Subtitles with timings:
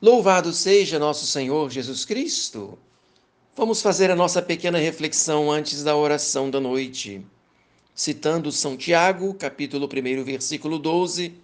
[0.00, 2.78] Louvado seja nosso Senhor Jesus Cristo!
[3.56, 7.26] Vamos fazer a nossa pequena reflexão antes da oração da noite.
[7.96, 11.34] Citando São Tiago, capítulo 1, versículo 12: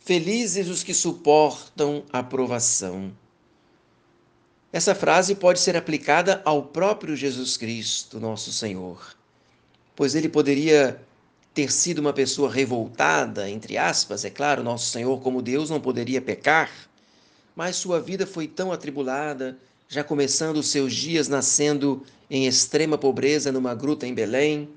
[0.00, 3.10] Felizes os que suportam a provação.
[4.70, 9.16] Essa frase pode ser aplicada ao próprio Jesus Cristo, nosso Senhor,
[9.96, 11.00] pois ele poderia
[11.54, 16.20] ter sido uma pessoa revoltada, entre aspas, é claro, nosso Senhor, como Deus, não poderia
[16.20, 16.87] pecar
[17.58, 23.50] mas sua vida foi tão atribulada, já começando os seus dias nascendo em extrema pobreza
[23.50, 24.68] numa gruta em Belém.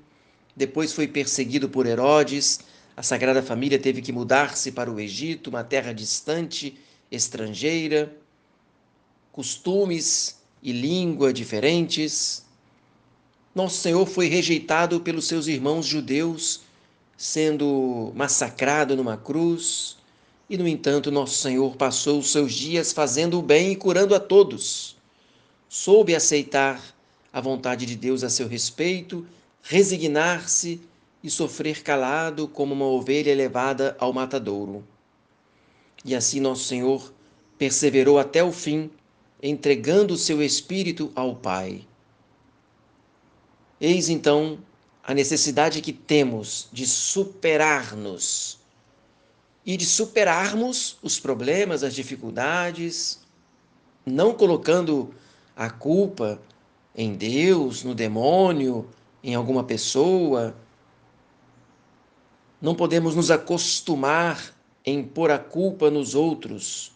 [0.56, 2.58] Depois foi perseguido por Herodes.
[2.96, 6.76] A Sagrada Família teve que mudar-se para o Egito, uma terra distante,
[7.08, 8.12] estrangeira,
[9.30, 12.44] costumes e língua diferentes.
[13.54, 16.62] Nosso Senhor foi rejeitado pelos seus irmãos judeus,
[17.16, 20.01] sendo massacrado numa cruz
[20.52, 24.20] e, no entanto, nosso Senhor passou os seus dias fazendo o bem e curando a
[24.20, 24.94] todos.
[25.66, 26.94] Soube aceitar
[27.32, 29.26] a vontade de Deus a seu respeito,
[29.62, 30.78] resignar-se
[31.24, 34.84] e sofrer calado como uma ovelha levada ao matadouro.
[36.04, 37.14] E assim nosso Senhor
[37.56, 38.90] perseverou até o fim,
[39.42, 41.86] entregando o seu espírito ao Pai.
[43.80, 44.58] Eis então
[45.02, 48.60] a necessidade que temos de superar-nos
[49.64, 53.20] e de superarmos os problemas, as dificuldades,
[54.04, 55.14] não colocando
[55.56, 56.40] a culpa
[56.94, 58.88] em Deus, no demônio,
[59.22, 60.54] em alguma pessoa.
[62.60, 66.92] Não podemos nos acostumar em pôr a culpa nos outros.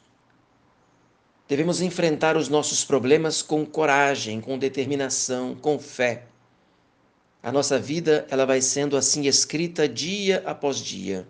[1.49, 6.27] Devemos enfrentar os nossos problemas com coragem, com determinação, com fé.
[7.41, 11.29] A nossa vida ela vai sendo assim escrita dia após dia.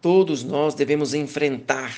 [0.00, 1.96] Todos nós devemos enfrentar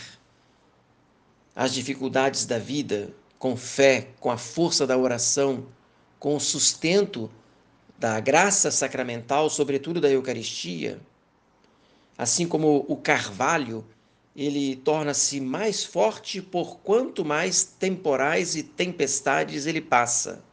[1.55, 5.67] as dificuldades da vida com fé, com a força da oração,
[6.19, 7.31] com o sustento
[7.99, 11.01] da graça sacramental, sobretudo da Eucaristia.
[12.17, 13.85] Assim como o carvalho,
[14.35, 20.45] ele torna-se mais forte por quanto mais temporais e tempestades ele passa.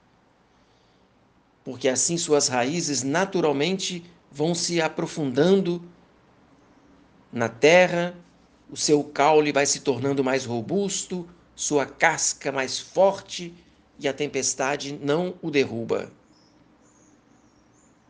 [1.63, 5.83] Porque assim suas raízes naturalmente vão se aprofundando
[7.35, 8.15] na terra,
[8.71, 13.53] o seu caule vai se tornando mais robusto, sua casca mais forte
[13.99, 16.09] e a tempestade não o derruba.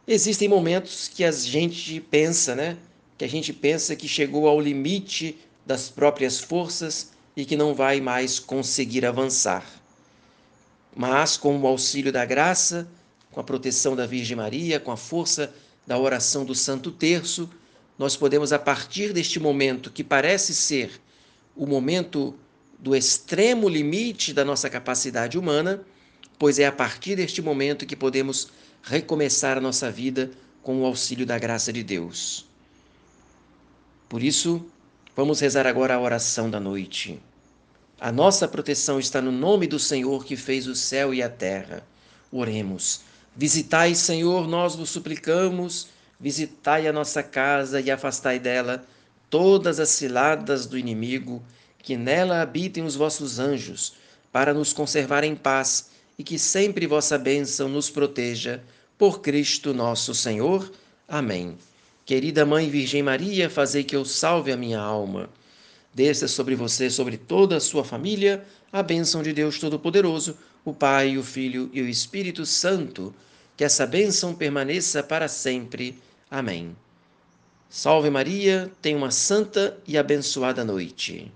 [0.07, 2.77] Existem momentos que a gente pensa, né?
[3.17, 7.99] Que a gente pensa que chegou ao limite das próprias forças e que não vai
[7.99, 9.65] mais conseguir avançar.
[10.95, 12.87] Mas com o auxílio da graça,
[13.31, 15.51] com a proteção da Virgem Maria, com a força
[15.87, 17.49] da oração do Santo Terço,
[17.97, 21.01] nós podemos, a partir deste momento que parece ser
[21.55, 22.35] o momento
[22.77, 25.81] do extremo limite da nossa capacidade humana,
[26.37, 28.49] pois é a partir deste momento que podemos
[28.83, 32.45] recomeçar a nossa vida com o auxílio da graça de Deus.
[34.09, 34.65] Por isso,
[35.15, 37.19] vamos rezar agora a oração da noite.
[37.99, 41.87] A nossa proteção está no nome do Senhor que fez o céu e a terra.
[42.31, 43.01] Oremos.
[43.35, 45.87] Visitai, Senhor, nós vos suplicamos
[46.19, 48.85] visitai a nossa casa e afastai dela
[49.29, 51.41] todas as ciladas do inimigo,
[51.79, 53.93] que nela habitem os vossos anjos,
[54.31, 58.63] para nos conservar em paz e que sempre vossa bênção nos proteja.
[58.97, 60.71] Por Cristo nosso Senhor.
[61.07, 61.57] Amém.
[62.05, 65.29] Querida Mãe Virgem Maria, fazei que eu salve a minha alma.
[65.93, 71.17] Desça sobre você, sobre toda a sua família, a bênção de Deus Todo-Poderoso, o Pai,
[71.17, 73.13] o Filho e o Espírito Santo.
[73.55, 75.97] Que essa bênção permaneça para sempre.
[76.29, 76.75] Amém.
[77.69, 81.31] Salve Maria, tenha uma santa e abençoada noite.